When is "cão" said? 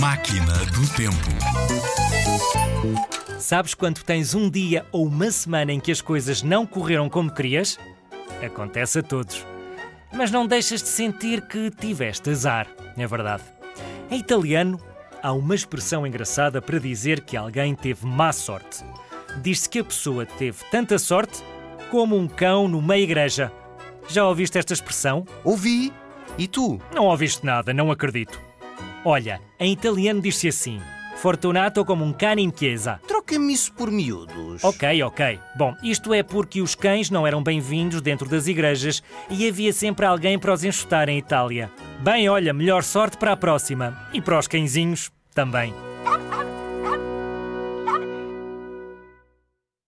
22.26-22.66